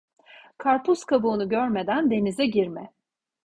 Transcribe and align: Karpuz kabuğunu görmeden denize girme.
Karpuz 0.57 1.03
kabuğunu 1.03 1.49
görmeden 1.49 2.11
denize 2.11 2.45
girme. 2.45 2.93